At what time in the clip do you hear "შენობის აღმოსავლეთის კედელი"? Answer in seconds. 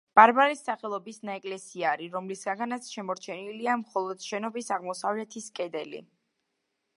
4.31-6.03